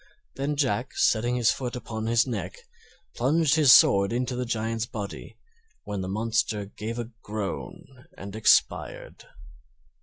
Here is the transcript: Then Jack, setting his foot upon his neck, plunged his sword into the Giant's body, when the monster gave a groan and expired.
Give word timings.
Then 0.35 0.55
Jack, 0.55 0.95
setting 0.97 1.35
his 1.35 1.51
foot 1.51 1.75
upon 1.75 2.07
his 2.07 2.25
neck, 2.25 2.57
plunged 3.15 3.53
his 3.53 3.71
sword 3.71 4.11
into 4.11 4.35
the 4.35 4.47
Giant's 4.47 4.87
body, 4.87 5.37
when 5.83 6.01
the 6.01 6.09
monster 6.09 6.65
gave 6.65 6.97
a 6.97 7.11
groan 7.21 8.07
and 8.17 8.35
expired. 8.35 9.25